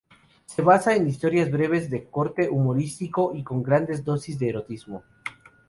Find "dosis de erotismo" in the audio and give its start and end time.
4.03-5.03